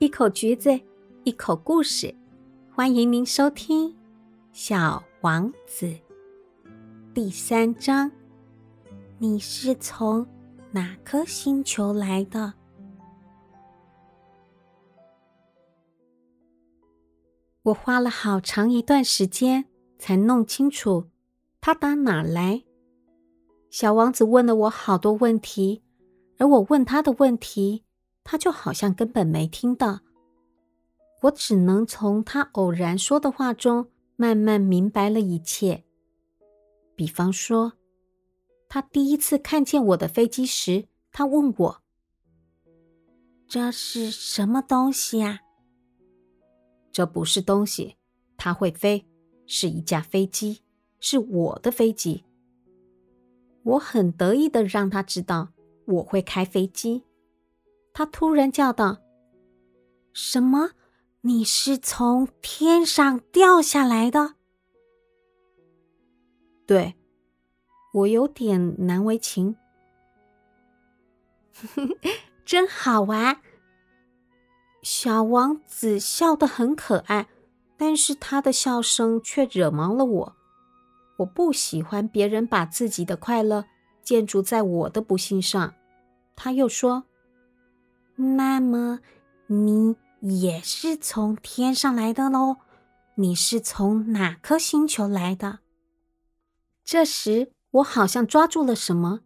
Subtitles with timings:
[0.00, 0.80] 一口橘子，
[1.24, 2.14] 一口故事，
[2.72, 3.90] 欢迎您收听
[4.52, 5.86] 《小王子》
[7.12, 8.08] 第三章。
[9.18, 10.24] 你是从
[10.70, 12.54] 哪颗星球来的？
[17.62, 19.64] 我花了好长一段时间
[19.98, 21.08] 才弄清楚
[21.60, 22.62] 他打哪来。
[23.68, 25.82] 小王子问了我好多问题，
[26.38, 27.82] 而我问他的问题。
[28.30, 30.00] 他就好像根本没听到，
[31.22, 35.84] 我只能从他偶然说的话中慢慢明白了一切。
[36.94, 37.72] 比方说，
[38.68, 41.82] 他第一次看见我的飞机时，他问我
[43.48, 45.40] ：“这是什么东西呀
[46.92, 47.96] ？”“这不是东西，
[48.36, 49.06] 它会飞，
[49.46, 50.60] 是一架飞机，
[51.00, 52.24] 是我的飞机。”
[53.64, 55.48] 我很得意的让他知道
[55.86, 57.04] 我会开飞机。
[57.98, 58.98] 他突然叫道
[60.14, 60.70] ：“什么？
[61.22, 64.36] 你是从天上掉下来的？”
[66.64, 66.94] 对，
[67.92, 69.56] 我有点难为情。
[72.46, 73.40] 真好玩！
[74.84, 77.26] 小王子笑得很可爱，
[77.76, 80.36] 但是他的笑声却惹毛了我。
[81.16, 83.64] 我不喜欢别人把自己的快乐
[84.04, 85.74] 建筑在我的不幸上。
[86.36, 87.07] 他又说。
[88.20, 88.98] 那么，
[89.46, 92.56] 你也是从天上来的喽？
[93.14, 95.60] 你是从哪颗星球来的？
[96.84, 99.20] 这时，我好像抓住了什么，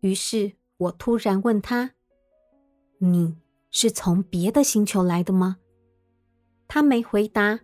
[0.00, 1.94] 于是我突然问他
[2.98, 3.36] ：“你
[3.72, 5.56] 是从别的星球来的吗？”
[6.68, 7.60] 他没回答，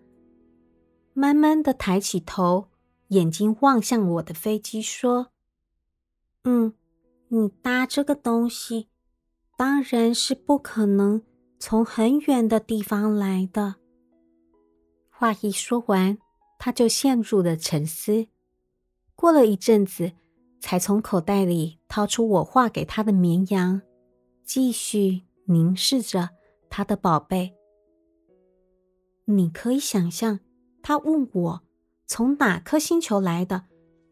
[1.15, 2.69] 慢慢的抬起头，
[3.09, 5.29] 眼睛望向我的飞机，说
[6.43, 6.75] ：“嗯，
[7.29, 8.89] 你搭这个东西。”
[9.57, 11.23] 当然是不可能
[11.59, 13.77] 从很远的地方来的。
[15.11, 16.19] 话一说完，
[16.59, 18.27] 他就陷入了沉思。
[19.15, 20.13] 过了一阵子，
[20.61, 23.83] 才从口袋里掏出我画给他的绵羊，
[24.45, 26.31] 继续凝视着
[26.69, 27.55] 他的宝贝。
[29.27, 30.41] 你可以想象，
[30.83, 31.61] 他问我
[32.09, 33.67] 从哪颗星球来的，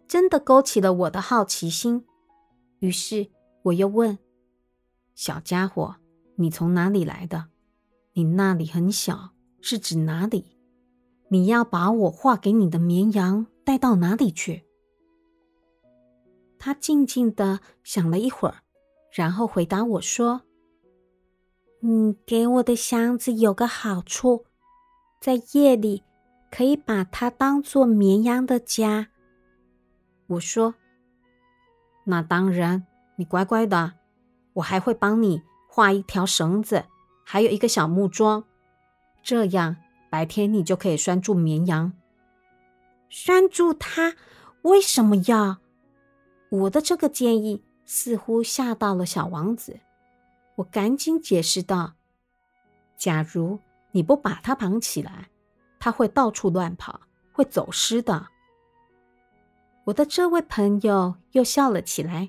[0.06, 2.04] 真的勾起了我的好奇心。
[2.78, 3.30] 于是
[3.64, 4.16] 我又问。
[5.20, 5.96] 小家伙，
[6.36, 7.48] 你从哪里来的？
[8.14, 10.56] 你那里很小，是指哪里？
[11.28, 14.64] 你要把我画给你的绵羊带到哪里去？
[16.58, 18.62] 他静静的想了一会儿，
[19.12, 20.40] 然后回答我说
[21.84, 24.46] ：“你给我的箱子有个好处，
[25.20, 26.02] 在夜里
[26.50, 29.08] 可以把它当做绵羊的家。”
[30.28, 30.76] 我说
[32.04, 32.86] ：“那当然，
[33.16, 33.92] 你乖乖的。”
[34.54, 36.84] 我还会帮你画一条绳子，
[37.24, 38.44] 还有一个小木桩，
[39.22, 39.76] 这样
[40.10, 41.92] 白天你就可以拴住绵羊。
[43.08, 44.16] 拴住它？
[44.62, 45.58] 为什么要？
[46.50, 49.80] 我的这个建议似乎吓到了小王子。
[50.56, 51.94] 我赶紧解释道
[52.98, 53.60] ：“假如
[53.92, 55.30] 你不把它绑起来，
[55.78, 57.00] 它会到处乱跑，
[57.32, 58.26] 会走失的。”
[59.86, 62.28] 我的这位朋友又笑了起来。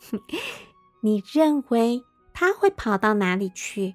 [1.04, 3.94] 你认为他会跑到哪里去？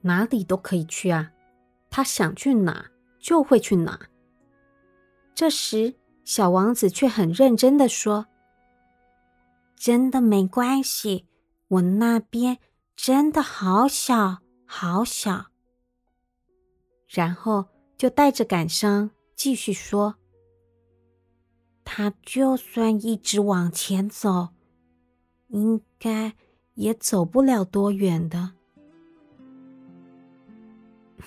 [0.00, 1.32] 哪里都可以去啊，
[1.90, 2.86] 他想去哪
[3.18, 4.08] 就会去哪。
[5.34, 5.94] 这时，
[6.24, 8.26] 小王子却很认真的说
[9.76, 11.26] ：“真的没关系，
[11.68, 12.56] 我那边
[12.96, 15.48] 真的好小好小。”
[17.06, 17.66] 然后
[17.98, 20.14] 就带着感伤继续说
[21.84, 24.48] ：“他就算一直往前走。”
[25.48, 26.32] 应该
[26.74, 28.52] 也走不了多远的。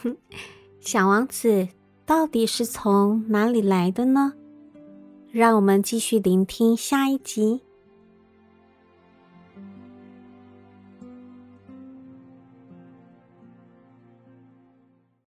[0.02, 0.16] 哼，
[0.80, 1.68] 小王子
[2.06, 4.34] 到底是从哪里来的呢？
[5.32, 7.62] 让我们继续聆听下一集。